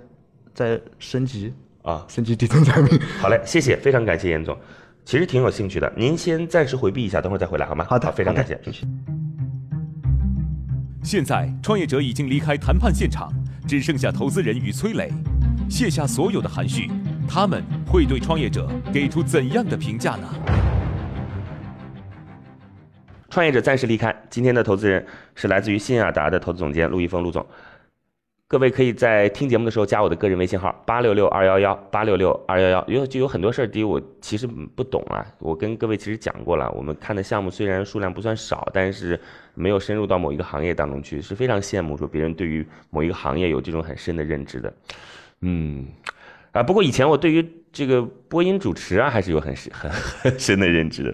[0.54, 2.06] 在升级，啊。
[2.08, 3.00] 升级底层产品。
[3.20, 4.56] 好嘞，谢谢，非常感谢严总，
[5.08, 5.90] 其实挺有兴趣的。
[5.96, 7.86] 您先暂时回避一下，等会儿再回来好吗？
[7.90, 8.60] 好的非常感谢。
[11.02, 13.32] 现在，创业者已经离开谈判现场，
[13.66, 15.10] 只剩下投资人与崔磊，
[15.70, 16.92] 卸下所有的含蓄，
[17.26, 20.28] 他们会对创业者给出怎样的评价呢？
[23.30, 24.14] 创业者暂时离开。
[24.30, 27.48] 今天的投资人是来自于新亚达的投资总监陆一峰，陆总。
[28.50, 39.20] 各位可以在听节目的时候加我的个人微信号八六六二幺幺八六六二幺幺，有就有很多事儿，第一我其实不懂啊，我跟各位其实讲过了，我们看的项目虽然数量不算少，但是
[39.54, 44.74] 没有深入到某一个行业当中去，是非常羡慕说别人对于某一个行业有这种很深的认知的。
[45.42, 45.86] 嗯，
[46.54, 49.92] 啊，不过以前我对于这个播音主持啊，还是有很深很
[50.24, 51.14] 很深的认知的。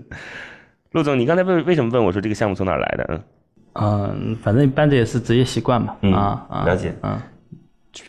[0.92, 3.06] 陆总，你刚才为为什么问我说这个项目从哪来的？
[3.10, 3.24] 嗯，
[3.74, 5.96] 嗯，反正一般的也是职业习惯嘛。
[6.02, 7.20] 嗯啊啊，了解嗯，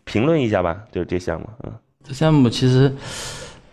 [0.05, 1.49] 评论一下吧，就是这项目。
[1.65, 1.73] 嗯，
[2.03, 2.93] 这项目其实，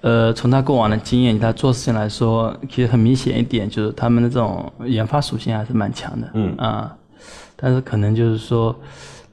[0.01, 6.29] 呃，从他过往的经验，他做事情来说，其实很明显一点，就是他们的这种研发属性还是蛮强的。
[6.33, 6.95] 嗯啊，
[7.55, 8.73] 但是可能就是说，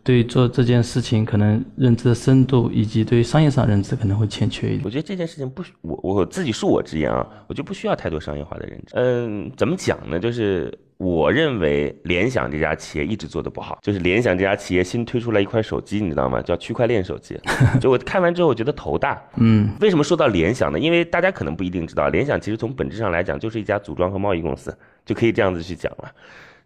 [0.02, 4.82] 对做这件事情，可能认知的深度以及对商业上认知可能会欠缺一点。
[4.84, 8.94] 我觉得这件事情不需，我我自己恕我直言啊，我就不需要太多商业化的认知。
[8.94, 10.18] 嗯，怎么讲呢？
[10.18, 16.42] 就是我认为联想这家企业一直做的不好，就是联想这家企业新推出来一款手机，你知道吗？
[16.42, 17.38] 叫区块链手机。
[17.80, 19.22] 就我看完之后，我觉得头大。
[19.36, 20.78] 嗯，为什么说到联想呢？
[20.78, 26.12] 因为大家可能不一定知道，联想其实从本质上来讲就是一家组装和贸易公司，就可以这样子去讲了。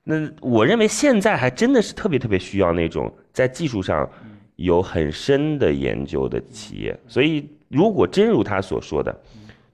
[0.03, 4.09] 那我认为现在还真的是特别特别需要那种在技术上
[4.57, 6.99] 有很深的研究的企业。
[7.07, 9.15] 所以，如果真如他所说的，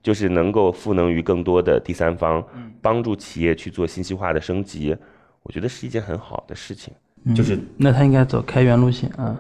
[0.09, 2.42] 就是能够赋能于更多的第三方，
[2.81, 4.97] 帮助企业去做信息化的升级，
[5.42, 6.94] 我觉得是一件很好的事情。
[7.37, 9.37] 就是那他应该走开源路线啊。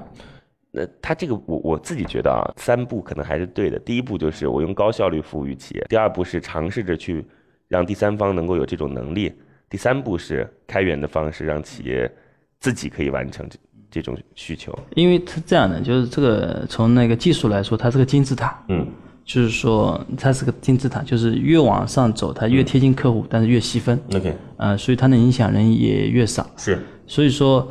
[0.70, 3.78] 那他这个我我自己觉得啊，三步可能还是对的。
[3.78, 7.24] 第一步就是我用高效率服务于企业，第二步是尝试着去
[7.66, 9.32] 让第三方能够有这种能力，
[9.70, 12.12] 第三步是开源的方式让企业
[12.60, 13.58] 自己可以完成这
[13.90, 14.78] 这种需求。
[14.94, 18.62] 因为是这样的，就是这个从那个技术来说，它是个金字塔。
[18.68, 18.86] 嗯，
[19.28, 24.00] 就是说它是个金字塔，就是越往上走，它越贴近客户，但是越细分。
[24.14, 26.48] OK，呃，所以它的影响人也越少。
[26.56, 27.68] 是所以说，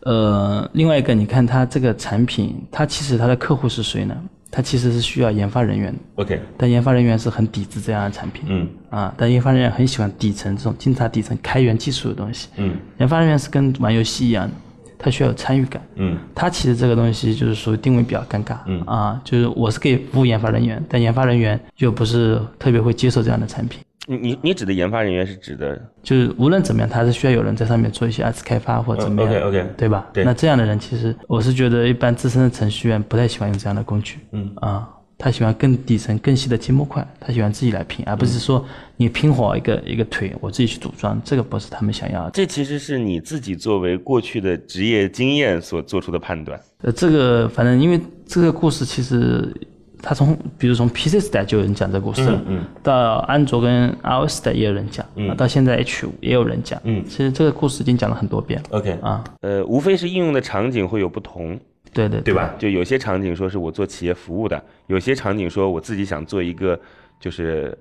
[0.00, 4.14] 呃，另外一个，你看它这个产品，它其实它的客户是谁呢？
[4.50, 8.44] 它其实是需要研发人员的，OK，但研发人员是很抵制这样的产品。
[8.46, 12.48] 嗯啊，但研发人员很喜欢底层这种金字塔底层开源技术的东西。
[12.56, 14.54] 嗯研发人员是跟玩游戏一样的，
[14.98, 15.80] 他需要有参与感。
[15.94, 16.18] 嗯。
[16.34, 18.82] 它其实这个东西就是属于定位比较尴尬，嗯。
[18.82, 25.80] 啊，就是我是可以服务研发人员，但研发人员又不是特别会接受这样的产品，你你你指的研发人员是指的？
[26.02, 30.06] 就是无论怎么样，他是需要有人在上面做一些二次开发或者怎么样、OK OK，对吧？
[30.12, 30.24] 对。
[30.24, 34.50] 那这样的人，其实我是觉得一般资深的程序员不太喜欢用这样的工具，嗯。
[34.56, 38.64] 啊，他喜欢更底层、更细的积木块，他喜欢自己来拼，而不是说
[38.96, 42.30] 你拼好一个一个腿，我自己去组装，这个不是他们想要的。
[42.30, 46.58] 这其实是你自己作为过去的职业经验所做出的判断。
[46.82, 49.52] 呃，这个反正因为这个故事其实
[50.00, 55.36] 他从比如从 PC 时代就有人讲这个故事了，嗯到安卓跟 iOS 时代也有人讲，嗯。
[55.36, 57.04] 到现在 H 五也有人讲，嗯。
[57.08, 61.58] 其实这个故事已经讲了很多遍了 OK，啊，呃，无非是应用的场景会有不同，
[61.92, 62.54] 对对对吧？
[62.58, 66.78] 就有些场景说是我做企业服务的，有些场景说我自己想做一个
[67.20, 67.76] 就是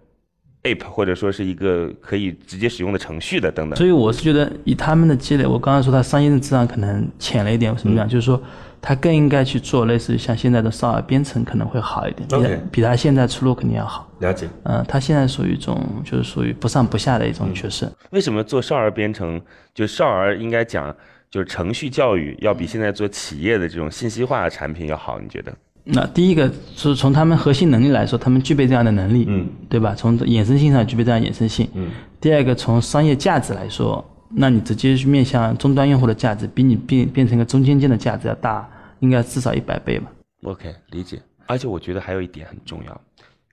[0.63, 3.77] app 或者说是一个可以直接使用的程序的等等。
[3.77, 8.07] 所以我是觉得以他们的积累，我刚刚说他商业的质量可能浅了一点，什么嗯讲？
[8.07, 8.41] 就是说
[8.81, 12.27] 他更应该去做类似于像现在的少儿编程可能会好一点，
[12.71, 14.07] 比比他现在出路肯定要好。
[14.19, 14.47] 了解。
[14.63, 17.91] 嗯、他现在属于一种就是属于不上不下的一种角色。
[18.11, 19.39] 为什么做少儿编程，
[19.73, 20.95] 就少儿应该讲
[21.29, 25.19] 就是程序教育，要比现在做企业的这种信息化的产品要好？
[25.19, 25.53] 你觉得？
[25.89, 29.95] 那第一个是从他们核心能力来说，他们具备这样的能力，嗯，对吧？
[29.95, 31.89] 从衍生性上具备这样衍生性，嗯。
[32.19, 40.11] 第二个从商业价值来说，那你直接去面向终端用户的价值，比你变变成一个中间件的价值要大，应该至少一百倍吧。
[40.43, 41.21] OK，理解。
[41.45, 43.01] 而且我觉得还有一点很重要，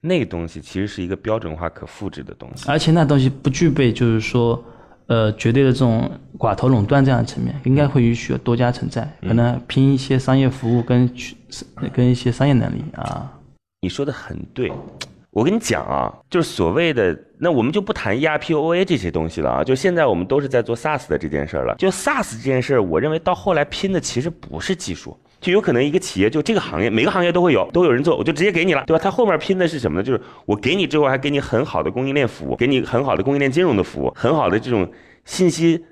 [0.01, 2.69] 那个东西其实是一个标准化、可复制的东西。
[2.69, 4.61] 而且那东西不具备就是说，
[5.07, 11.37] 呃，绝对的这种寡头垄断这样的层面，应该会允许有多家存在，可能拼一些商业服务跟去
[11.93, 13.31] 跟一些商业能力啊。
[13.83, 14.73] 你说的很对，
[15.31, 21.75] 我跟你讲啊，就是所谓的，那我们就不谈 ERPOA 这些东西了啊，就现在我们都是在做 SaaS 的这件事儿了。
[21.77, 25.15] 就 SaaS 这件事儿，我认为到后来拼的其实不是技术。
[25.45, 29.01] 就有可能一个企业就这个行业，每个行业都会有，都有人做，我就直接给你了，对吧？
[29.03, 30.03] 它后面拼的是什么呢？
[30.03, 34.91] 就是我给你之后，还给你很好的供应链服务，给你很好的供应链金融的服务，很好的这种
[35.27, 35.85] 信息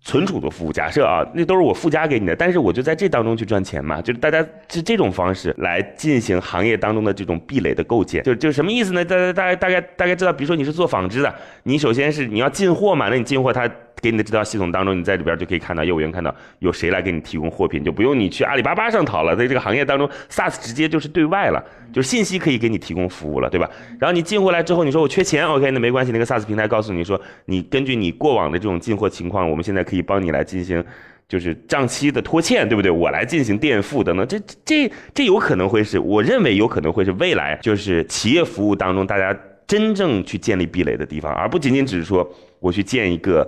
[0.00, 0.72] 存储的服务。
[0.72, 9.04] 假设啊，那都是我附加给你的，但是我就在这当中去赚钱嘛，就是大家是这种方式来进行行业当中的这种壁垒的构建，就就什么意思呢？
[9.04, 13.70] 大家大概大概大概知道，比如说你是做纺织的，你首先是你要进货嘛，那你进货它。
[14.00, 19.36] 给你的这套系统当中，你在里边就可以看到业务员看到有谁来给你提供货品，就不用你去阿里巴巴上淘了。
[19.36, 23.68] 在这个行业当中，SaaS 直接就是对外了，就是信息可以给你提供服务了，对吧？
[23.98, 30.84] 然后你进货来之后，你说我缺钱，OK，那没关系，那个 SaaS 平台告诉你说，你根据你过往的这种进货情况，我们现在可以帮你来进行。
[31.28, 32.90] 就是账期的拖欠，对不对？
[32.90, 42.26] 我来进行垫付等等，这这这有可能会是，我认为有可能会是未来就是企业服务当中大家真正去建立壁垒的地方，而不仅仅只是说
[42.60, 43.46] 我去建一个。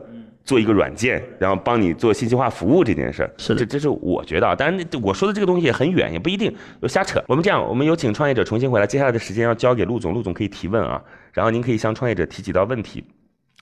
[0.51, 4.53] 做一个软件，然后帮你做信息化服务这件事儿，是的这这是我觉得啊。
[4.53, 7.23] 当然，我说的这个东西也很远，也不一定有瞎扯。
[7.29, 11.01] 我们这样，我们有请创业者重新回来，接下来的时间要交给陆总，陆总可以提问啊，
[11.33, 13.05] 然后您可以向创业者提几道问题，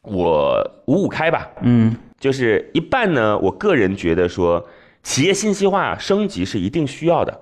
[0.03, 1.47] 我五五开吧。
[1.61, 4.67] 嗯，就是一半呢，我个人觉得说，
[5.03, 7.39] 企业信息化升级是一定需要的。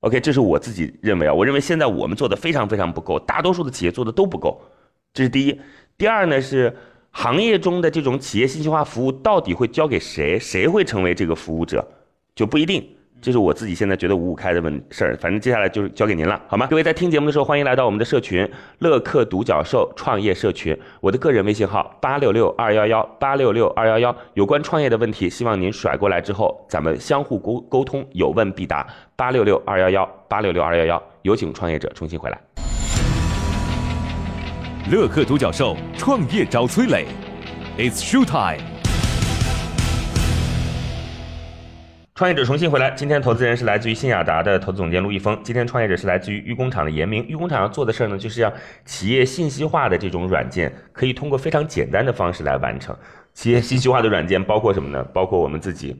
[0.00, 4.60] OK，这是我自己认为啊，我认为现在我们做的非常非常不够，大多数的企业做的都不够，
[5.14, 5.58] 这是第一。
[5.96, 6.76] 第二呢是
[7.12, 11.86] 行业中的这种企业信息化服务到底会交给谁，谁会成为这个服务者，
[12.34, 12.84] 就不一定。
[13.20, 16.66] 这是我自己现在觉得五五开的问事儿，反正接下来就是交给您了，好吗？
[16.66, 28.84] 各位在听节目的时候，欢迎来到我们的社群乐客独角兽创业社群，我的个人微信号八六六二幺幺八六六二幺幺，有关创业的问题，希望您甩过来之后，咱们相互沟沟通，有问必答。
[29.14, 32.40] 八六六二幺幺八六六二幺幺，有请创业者重新回来。
[34.90, 37.06] 乐客独角兽创业找崔磊
[37.78, 38.60] ，It's show time。
[42.16, 45.38] 创业者重新回来，今天投资人是来自于新雅达的投资总监陆一峰。
[45.44, 47.24] 今天创业者是来自于玉工厂的严明。
[47.28, 48.52] 玉工厂要做的事儿呢，就是让
[48.84, 52.94] 企业信息化的这种软件可以通过非常简单的方式来完成。
[53.34, 55.02] 企业信息化的软件包括什么呢？
[55.12, 55.96] 包括我们自己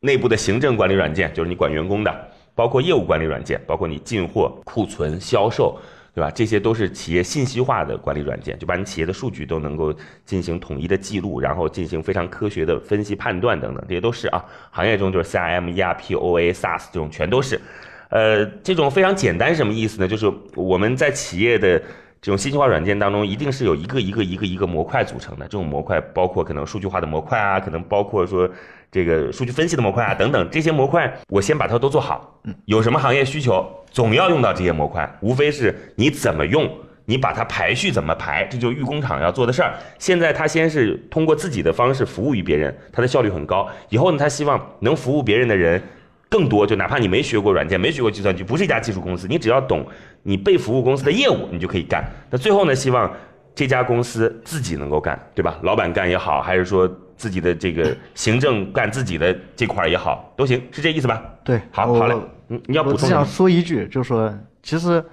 [0.00, 2.12] 内部的行政管理软件，就是你管员工的；
[2.54, 5.80] 包括业务管理软件，包括你进货、库存、销售。
[6.16, 6.30] 对吧？
[6.30, 14.42] 这些都是企业信息化的管理软件，就把你企业的数据都能够进行统一的记录，然后进行非常科学的分析判断等等，这些都是啊。
[14.70, 17.60] 行业中就是 CRM、ERP、OA、SaaS 这种全都是。
[18.08, 20.08] 呃，这种非常简单什么意思呢？
[20.08, 21.78] 就是我们在企业的
[22.22, 25.44] 这种信息化软件当中，一定是有一个一个一个一个模块组成的。
[25.44, 28.48] 这种模块包括可能数据化的模块啊，可能包括说
[28.96, 30.48] 这个数据分析的模块啊等等。
[30.50, 32.40] 这些模块我先把它都做好。
[32.64, 36.66] 有什么行业需求，总要用到这些模块，无非是你怎么用。
[37.08, 39.74] 你把它排序怎么排，这就是预工厂要做的事儿。
[39.96, 43.68] 现在他先是通过自己的方式服务于别人，他的效率很高。
[43.90, 45.80] 以后呢，他希望能服务别人的人
[46.28, 49.86] 更多，就哪怕你没学过软件，没学过计算机，不是一家技术公司，你只要懂
[50.24, 52.04] 你被服务公司的业务，你就可以干。
[52.28, 53.08] 那最后呢，希望
[53.54, 55.60] 这家公司自己能够干，对吧？
[55.62, 61.22] 老板干也好，还是说自己的这个行政干自己的这块儿也好，都行，是这意思吧？
[61.44, 62.14] 对，好，好嘞，
[62.48, 65.04] 嗯，你要我只想补充什么说一句，就是说，其实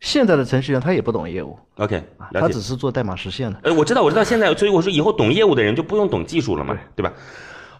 [0.00, 2.60] 现在的程序员他也不懂业务，？OK，啊了解他只。
[2.60, 3.58] 是做代码实现的。
[3.62, 7.12] 呃，我知道，我知道，现在，所以我说以后懂业务的人就不用懂技术了嘛，对吧？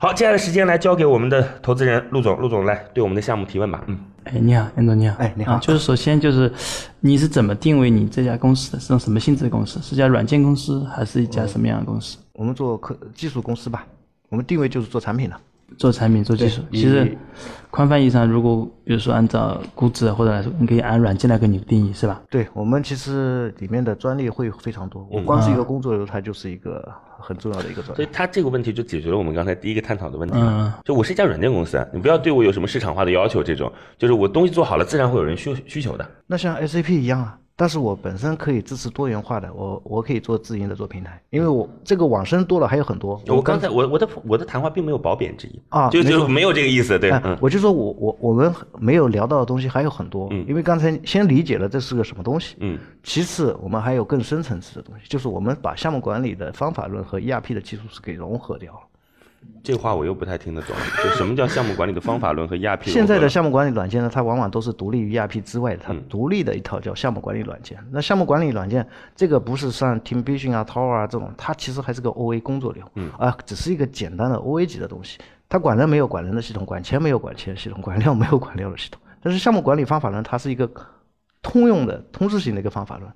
[0.01, 3.83] 好，接下来时间来交给我们的投资人陆总，陆总来对我们的项目提问吧。
[3.89, 5.17] 嗯，哎，你好，严总，你好。
[5.19, 6.53] 哎你好啊就是首先就是，
[7.01, 8.79] 你是怎么定位你这家公司的？
[8.79, 9.81] 是种什么性质的公司？
[9.83, 12.17] 是家软件公司，还是一家什么样的公司？
[12.39, 13.85] 我们做科技术公司吧，
[14.29, 15.35] 我们定位就是做产品的。
[15.77, 16.63] 做产品做技术。
[16.71, 17.19] 其实
[17.69, 22.23] 宽泛意义上，如果比如说按照估值或者来说，你可以按软件来给你定义，是吧？
[22.31, 27.97] 对我们其实里面的专利会非常多，我光是一个工作流，它就是一个很重要的一个专利。
[27.97, 30.37] 所以它这个问题就解决了我们刚才第一个探讨的问题。
[30.39, 36.09] 嗯就我是一家软件公司，你不要对我有什么市场化的要求，这种就是我东西做好了，自然会有人需需求的。
[36.27, 43.21] 那像 SAP 一样啊，但是我本身可以支持多元化的，我我可以做自营的做平台，因为我这个网深多了还有很多。
[43.27, 50.47] 我刚才我我的我的谈话并没有褒贬之意啊就就没有这个意思，对，我就说我我我们没有聊到的东西还有很多，嗯。
[50.49, 58.81] 因为刚才先理解了这是个什么东西，嗯，其次我们还有更深层次的东西，就是我们把项目管理的方法论和 ERP 的技术是给融合掉了。
[59.63, 62.85] 这话我又不太听得懂，就什么叫项目管理的方法论和 ERP？
[62.89, 67.79] 现在的项目管理软件呢，它往往都是独立于 ERP 之外的，它嗯独立的一套叫项目管理软件。
[67.91, 75.19] 那项目管理软件这个不是像 Team Vision 啊、Tower 啊这种，它其实还是个 OA 工作流，嗯啊，只是一个简单的 OA 级的东西。
[75.51, 79.01] 它管人没有管人的系统，管钱没有管钱系统，管料没有管料的系统。
[79.21, 80.71] 但是项目管理方法论，它是一个
[81.43, 83.11] 通用的、通识型的一个方法论。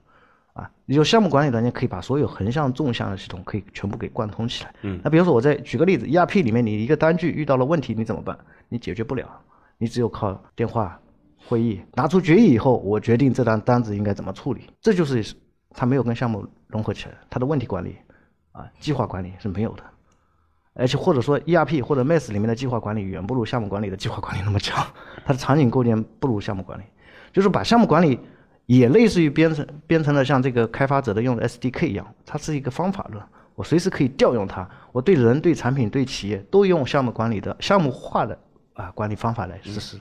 [0.53, 4.75] 啊，有项目管理软件可以把所有横向、纵向的系统可以全部给贯通起来。
[4.83, 8.37] 嗯那比如说我再举个例子，ERP 里面你一个单据遇到了问题，你怎么办？
[8.69, 9.27] 你解决不了，
[9.79, 11.01] 你只有靠电话
[11.49, 14.63] 会议拿出决议以后，我决定这单单子应该怎么处理。
[14.81, 15.35] 这就是
[15.71, 17.97] 它没有跟项目融合起来，它的问题管理
[18.53, 19.83] 啊、计划管理是没有的。
[20.75, 24.87] 而且或者说 ERP 或者 MES 里面的计划管理远不如项目管理的计划管理那么强，
[25.25, 26.83] 它的场景构建不如项目管理，
[27.33, 28.19] 就是把项目管理
[28.79, 33.23] 也类似于编程编程的像这个开发者的用的 SDK 一样，它是一个方法论，
[33.55, 38.39] 我随时可以调用它，我对人、对产品、对企业都用项目管理的项目化的
[38.75, 39.99] 啊管理方法来实施。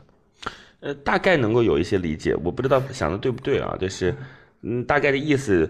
[0.80, 3.76] 呃，大概能够有一些理解，我不知道想的对不对啊？
[3.80, 4.16] 就是，
[4.62, 5.70] 嗯，大概的意思，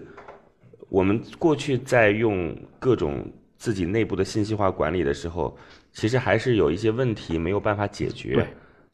[0.88, 5.54] 我们过去在用各种自己内部的信息化管理的时候，
[5.92, 8.34] 其实还是有一些问题没有办法解决。
[8.34, 8.46] 对，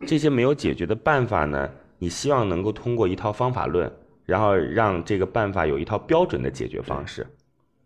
[0.08, 3.90] 这些没有解决的办法呢，你希望能够通过一套方法论，
[4.24, 7.26] 然后让这个办法有一套标准的解决方式。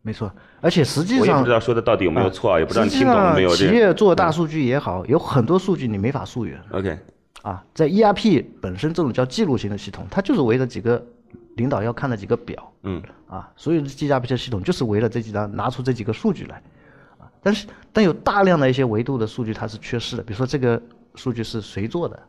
[0.05, 3.55] 没错，而且实际上我也不知道说的到底有没有错，也不知道你听懂了没有？
[3.55, 6.61] 这个企业做大数据也好，有很多数据你没法溯源。
[6.73, 6.99] OK，
[7.43, 11.01] 啊，在 ERP 本身这种叫记录型的系统，它就是围着几个
[11.55, 16.61] 领导要看的几个表嗯啊，所有的 ERP 的系统就是围了这几张拿出这几个数据来
[17.19, 20.83] 啊，但是但有大量的一些维度的数据它是缺失的，比如说这个
[21.15, 22.21] 数据是谁做的，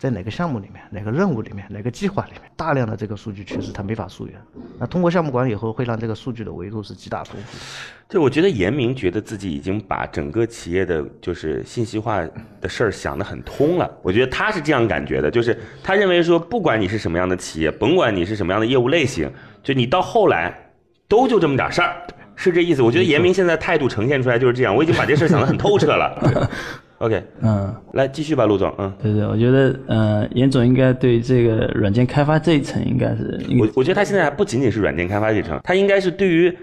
[0.00, 4.34] 在哪个项目里面、哪个任务里面、哪个计划里面，大量的这个数据确实，它没法溯源。
[4.78, 7.64] 那通过项目管理以后，会让这个数据的维度是极大丰富的。
[8.08, 12.26] 对，我觉得严明觉得自己已经把整个企业的就是信息化
[12.62, 13.90] 的事儿想得很通了。
[14.00, 19.30] 我觉得他是这样感觉的，就是他认为说，不管你是什么样的企业，甭管你是什么样的业务类型，
[19.62, 20.72] 就你到后来
[21.08, 21.94] 都就这么点事儿，
[22.36, 22.80] 是这意思。
[22.80, 26.50] 我觉得严明现在态度呈现出来就是这样，我已经把这事儿想得很透彻了。
[27.00, 28.72] 对 OK，嗯，来继续吧，陆总。
[28.78, 36.56] 嗯，对对，我觉得呃，严总应该对这个软件开发这一层应该是我我觉得他现在还不仅仅是软件开发这层，他应该是对于。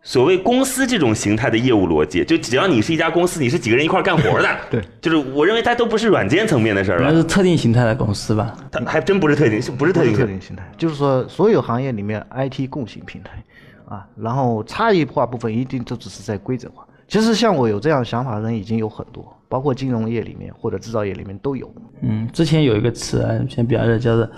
[0.00, 8.56] 所谓公司这种形态的业务逻辑，就只要你是一家公司，你是几个人一块干活的， 对，就是我认为它都不是软件层面的事儿了，应该是特定形态的公司吧？
[8.70, 13.42] 它还真不是特定，是不是特定特定形态，就是说所有行业里面 IT 共性平台
[13.88, 16.86] 啊，然后差异化部分一定都只是在规则化。
[17.08, 21.72] 其实像我有这样想法的人已经有很多，包括金融业里面或者制造业里面都有。
[22.02, 24.28] 嗯，之前有一个词啊，现在比较热，叫做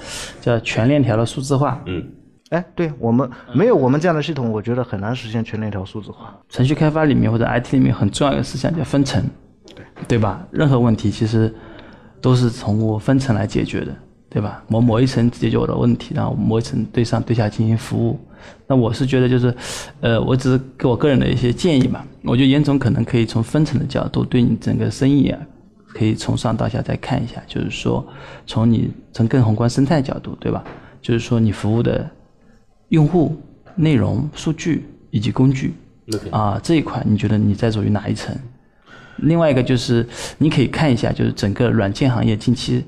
[0.41, 1.83] 叫全链条的数字化。
[1.87, 2.07] 嗯，
[2.51, 6.39] 哎，对我们没有我们这样的系统，我觉得很难实现全链条数字化。
[6.49, 9.23] 程序开发里面或者 IT 里面很重要的思想叫分层，
[9.75, 10.47] 对对吧？
[10.51, 11.53] 任何问题其实
[12.21, 13.95] 都是从我分层来解决的，
[14.31, 14.63] 对吧？
[14.69, 18.19] 某某一层解决我的问题，然后某一层对上对下进行服务。
[18.67, 19.55] 那我是觉得就是，
[20.01, 22.05] 呃，我只是给我个人的一些建议嘛。
[22.23, 25.39] 我觉得严总可能可以从分层的角度对你整个生意啊，
[25.89, 28.07] 可以从上到下再看一下，就是说
[28.47, 30.63] 从你从更宏观生态角度，对吧？
[31.03, 32.09] 就是说你服务的
[32.91, 33.37] 用户、
[33.75, 35.75] 内容、数据以及工具
[36.31, 38.35] 啊这一块，你觉得你在属于哪一层？
[39.17, 40.07] 另外一个就是
[40.39, 42.85] 你可以看一下，就是整个软件行业近期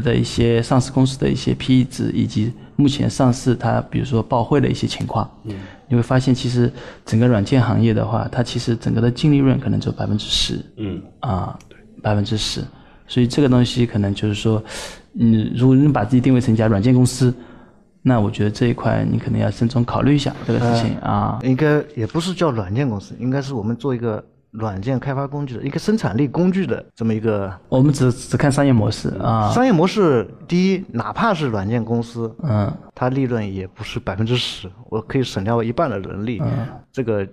[0.00, 5.30] 的一些上市公司的一些 PE 值，以及目前上市它比如说报会的一些情况。
[5.44, 5.54] 嗯，
[5.88, 6.72] 你会发现其实
[7.04, 10.64] 整个软件行业的话，它其实整个的净利润可能只有百分之十。
[10.76, 11.58] 嗯，啊，
[12.02, 12.62] 百分之十，
[13.06, 14.62] 所以这个东西可能就是说，
[15.18, 17.32] 嗯，如果你把自己定位成一家软件公司，
[18.00, 21.38] 那我觉得这一块你可能要慎重考虑一下这个事情啊。
[21.44, 30.28] 应该也不是叫软件公司，应该是我们做一个软件开发工具的一个生产力工具的这么一个我们只只看商业模式啊，商业模式。
[30.46, 36.42] 第一，哪怕是软件公司，嗯，它利润也不是百分之十，我可以省掉一半的人力，
[36.92, 37.26] 这个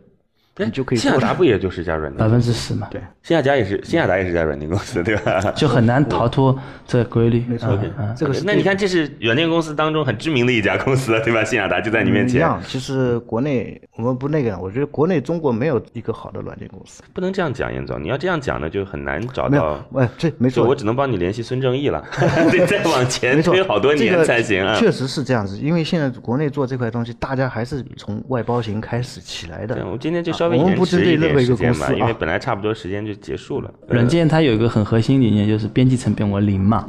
[0.65, 2.27] 你就可以新亚达不也就是一家软件百？
[2.29, 5.39] 分之十嘛，对新亚达也是，新亚达也是一家软件公司，对吧？
[5.55, 7.43] 就很难逃脱这个规律。
[7.47, 7.77] 没错
[8.15, 11.43] 这个是那你看，这是软件公司当中很知名的一家公司了，对吧？
[11.43, 12.61] 新亚达就在你面前，一样。
[12.65, 17.03] 其实国内我们不那个，我觉得国内中国没有一个好的软件公司。
[17.13, 22.03] 不能这样讲，严总，你要这样讲呢，就很难找没有到。，哎，这没错，我只能帮你联系孙正义了，
[22.51, 24.75] 得再往前，推好多年才行啊。
[24.75, 29.83] 确实是这样子，因为现在国内做这块东西，大家还是从外包型开始起来的对，。
[29.83, 33.71] 我今天就稍我们延不针对迟一点任何一个时间吧，公司啊因为本来差不多时间就结束了。
[33.87, 36.87] 软件它有一个很核心理念，就是编辑成本为零嘛。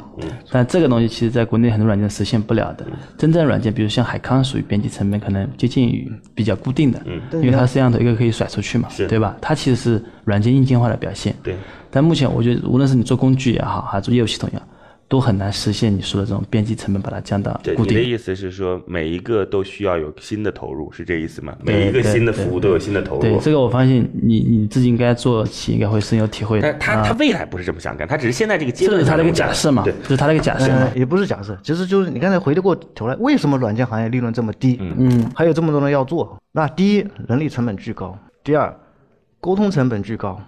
[0.50, 2.86] 但这个东西其实在国内很多软件实现不了的。
[3.16, 7.00] 真正软件，比如像海康，属于编辑成本可能接近于比较固定的，
[7.34, 9.36] 因为它摄像头一个可以甩出去嘛，对吧？
[9.40, 11.34] 它其实是软件硬件化的表现。
[11.42, 11.54] 对。
[11.90, 14.64] 但目前我觉得，无论是你做工具也好，还是做业务系统也好，
[15.11, 17.98] 都很难实现你说的这种边际成本把它降到对，固定。
[17.98, 21.52] 你的意思是说，每一个都需要有新的投入，是这意思吗？
[21.64, 23.20] 每一个新的服务都有新的投入。
[23.20, 26.70] 对这个，我发现你你自己应该做起，应该会深有体会的。
[26.70, 30.70] 但他他未来不是这么想干，他只是现在这个阶段这是他的一个假设嘛，对，这是他的一个假设。
[30.94, 34.78] 也不是假设，其实就是你刚才回得过头来，为什么软件行业利润这么低？
[34.80, 36.38] 嗯，还有这么多人要做。
[36.52, 38.72] 那第一，人力成本巨高；第二，
[39.40, 40.40] 沟通成本巨高，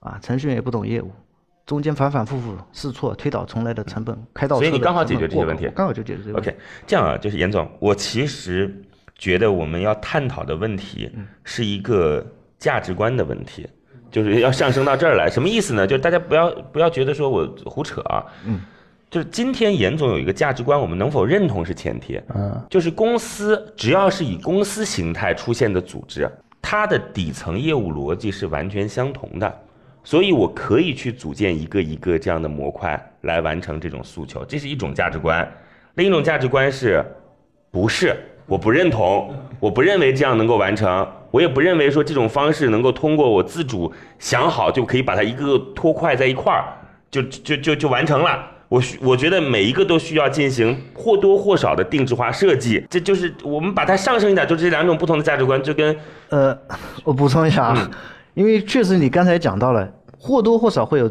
[0.00, 1.10] 啊，程序员也不懂业务，
[1.68, 6.48] 中间反反复复试错、推倒重来的成本，开倒车的所以你刚好解决这些问题刚好就解决这些问题。
[6.48, 8.74] OK，这样啊，就是严总，我其实
[9.18, 12.26] 觉得我们要探讨的问题嗯是一个
[12.58, 13.68] 价值观的问题，
[14.10, 15.28] 就是要上升到这儿来。
[15.28, 15.86] 什么意思呢？
[15.86, 18.62] 就是大家不要不要觉得说我胡扯啊，嗯，
[19.10, 22.18] 就是今天严总有一个价值观，我们能否认同是前提。
[22.34, 26.26] 嗯，就是公司只要是以公司形态出现的组织，
[26.62, 29.60] 它的底层业务逻辑是完全相同的，
[30.08, 35.46] 所以我可以去组建一个一个这样的模块来完成这种诉求，这是一种价值观。
[35.96, 37.04] 另一种价值观是，
[37.70, 39.30] 不是我不认同，
[39.60, 46.64] 我不认为这样能够完成，我也不认为说这种方式能够通过我自主想好就可以把它一个个拖块在一块儿，
[47.10, 48.42] 就就就就完成了。
[48.70, 55.94] 我需我觉得每一个都需要进行或多或少的定制化设计，这就是我们把它上升一点，就这两种不同的价值观，就跟
[56.30, 56.58] 呃，
[57.04, 57.90] 我补充一下啊，
[58.32, 59.86] 因为确实你刚才讲到了，
[60.18, 61.10] 或多或少会有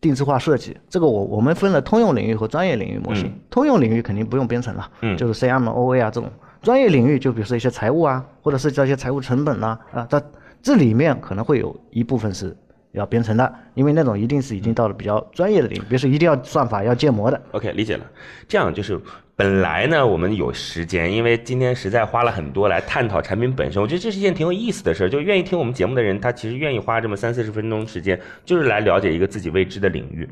[0.00, 0.76] 定制化设计。
[0.88, 3.32] 这个我我们分了通用领域和专业领域模型。
[3.50, 6.30] 通用领域肯定不用编程了，嗯就是 CM、OA 啊这种。
[6.62, 10.22] 专业领域就比如说一些财务啊，或者涉及到一些财务成本呐啊，它
[10.62, 12.56] 这里面可能会有一部分是
[12.94, 17.40] 要编程的，因为那种一定是已经到了比较专业的领域，比如说一定要算法要建模的。
[17.52, 18.04] OK 理解了。
[18.48, 18.98] 这样就是
[19.36, 25.08] 本来呢，我们有时间，因为今天实在花了很多来探讨产品本身，我觉得这是一件挺有意思的事儿。
[25.08, 30.28] 就愿意听我们节目的人，他其实愿意花这么三四十分钟时间，就是来了解一个自己未知的领域。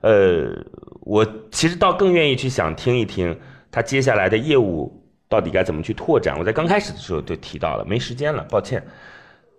[0.00, 0.56] 呃，
[1.02, 3.38] 我其实倒更愿意去想听一听
[3.70, 4.90] 他接下来的业务
[5.28, 6.38] 到底该怎么去拓展。
[6.38, 8.82] 我在刚开始的时候就提到了，没时间了，抱歉。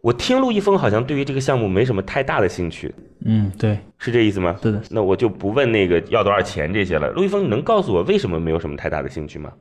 [0.01, 2.93] 我听陆一峰好像对于这个项目没什么太大的兴趣，
[3.23, 4.57] 嗯，对，是这意思吗？
[4.61, 4.81] 对的。
[4.89, 7.11] 那我就不问那个要多少钱这些了。
[7.11, 9.51] 陆一峰，你能告诉我为什么没有什么太大的兴趣吗？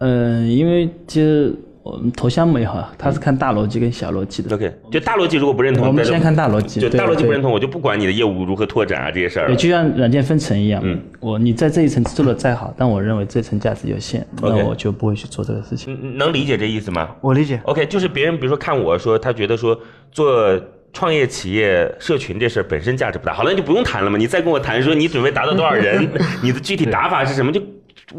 [0.00, 1.54] 嗯，因为其实
[1.90, 4.54] 我们投项目也好，他是看大逻辑跟小逻辑的。
[4.54, 15.98] OK，就大逻辑如果不认同，我们先看大逻辑就大逻辑不认同，我就不管你的业务如何拓展啊这些事儿对，就像软件分层一样，嗯，我你在这一层做的再好，但我认为这层价值有限，那我就不会去做这个事情。
[16.02, 19.78] 嗯能理解这意思吗我理解，？OK，就是别人比如说看我说，他觉得说
[20.12, 20.60] 做
[20.92, 24.18] 创业企业社群这事儿本身价值不大，好了，你就不用谈了嘛。
[24.18, 26.06] 你再跟我谈说你准备达到多少人，
[26.42, 27.62] 你的具体打法是什么，就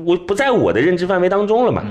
[0.03, 1.83] 我不在我的认知范围当中了嘛。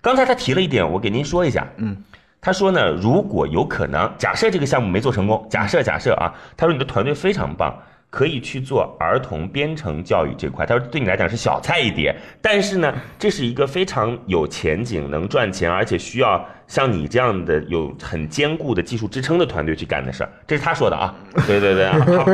[0.00, 1.66] 刚才他提了一点，我给您说一下。
[1.76, 1.96] 嗯，
[2.40, 7.76] 他说呢，如果有可能，假设这个项目没做成功，假设假设啊，他说你的团队非常棒，
[8.10, 10.64] 可以去做儿童编程教育这块。
[10.64, 20.30] 他说对你来讲是小菜一碟，但是呢，这是一个非常有前景、能赚钱，而且需要像你这样的有很坚固的技术支撑的团队去干的事儿。
[20.46, 21.14] 这是他说的啊。
[21.46, 22.24] 对对对，啊 好，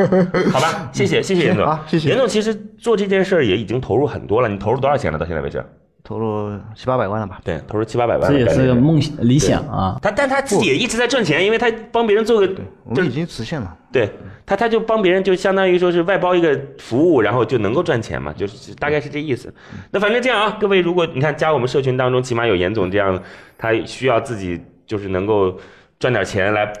[0.53, 5.17] 好吧，谢谢谢谢严总啊谢谢严总其实做这件事儿也已经投入很多了，你投入多少钱了？
[5.17, 5.65] 到现在为止？
[6.05, 7.41] 投入七八百万了吧？
[7.43, 8.47] 对，投入七八百万这也。
[8.47, 9.97] 是个梦想理想啊。
[10.01, 13.75] 他但他自己也一直在赚钱，因为他帮别人做个，就是我们已经实现了。
[13.91, 14.09] 对
[14.45, 19.53] 他他就帮别人就相当于说是外包一个服务，然后就能够赚钱嘛，就是大概是这意思。
[19.89, 23.19] 那反正这样啊，各位如果你看加我们社群当中，起码有严总这样，
[23.57, 25.57] 他需要自己就是能够
[25.99, 26.71] 赚点钱来。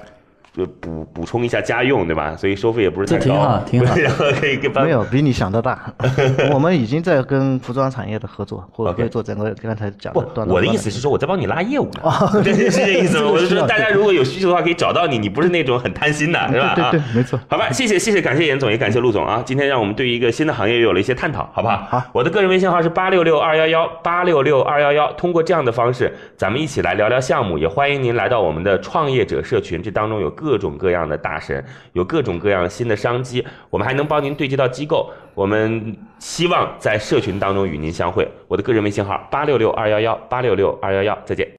[0.57, 2.35] 呃补补充一下家用，对吧？
[2.35, 5.93] 所以收费也不是太高，这挺好挺好然后可以给帮没有比你想的大，
[6.53, 12.03] 我们已经在跟服装产业的合作，或者 OK 会做整个刚才讲不的断，我的意思是说我在帮你拉业务呢，
[12.43, 13.29] 对，是这意思吗？
[13.31, 16.73] 我是说大家如果有需求的话，可以找到你，你不是那种很贪心的，是吧？
[16.75, 17.39] 对对，没错。
[17.47, 19.41] 好吧，谢谢谢谢，感谢严总，也感谢陆总啊！
[19.45, 21.85] 今天让我们对于一个新的行业有了一些探讨，好不好？
[21.89, 35.11] 好，我的个人微信号是八六六二幺幺八六六二幺幺，通过这样的方式，咱们一起来聊聊项目，也欢迎您来到我们的创业者社群，这当中有各各种各样的大神，有各种各样新的商机，我们还能帮您对接到机构。
[35.33, 38.31] 我们希望在社群当中与您相会。
[38.47, 41.49] 我的个人微信号八六六二幺幺八六六二幺幺，再见。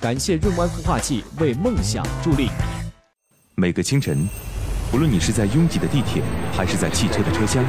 [0.00, 2.48] 感谢润湾孵化器为梦想助力。
[3.54, 4.26] 每个清晨，
[4.94, 6.22] 无论你是在拥挤的地铁，
[6.56, 7.62] 还是在汽车的车厢，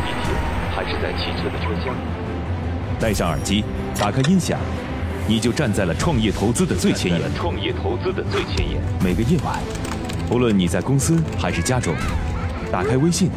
[0.74, 1.94] 还是在汽车的车厢，
[2.98, 3.66] 戴上耳机，
[4.00, 4.58] 打开音响，
[5.28, 7.22] 你就站在了创业投资的最前沿。
[7.36, 8.82] 创业投资的最前沿。
[9.04, 9.60] 每个夜晚，
[10.30, 11.96] 无论你在公司还是家中，
[12.70, 13.30] 打开微信，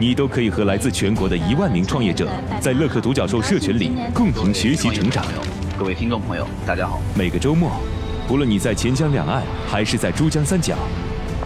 [0.00, 2.28] 你都可以和来自全国的一万名创业者，
[2.60, 5.24] 在乐客独角兽社群里共同学习成长。
[5.78, 7.00] 各位听众朋友，大家好。
[7.14, 7.70] 每个周末，
[8.28, 10.76] 无论你在钱江两岸还是在珠江三角，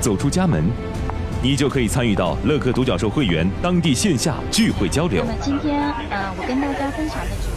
[0.01, 0.65] 走出家门，
[1.43, 5.33] 你就可以参与到乐客独角兽会员当地线下聚会交流那。
[5.33, 7.56] 么今天，呃，我跟大家分享的主题。